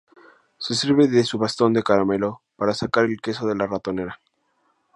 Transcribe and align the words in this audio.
Se 0.57 0.73
sirve 0.73 1.07
de 1.07 1.23
su 1.23 1.37
bastón 1.37 1.73
de 1.73 1.83
caramelo 1.83 2.41
para 2.55 2.73
sacar 2.73 3.05
el 3.05 3.21
queso 3.21 3.45
de 3.45 3.55
la 3.55 3.67
ratonera. 3.67 4.19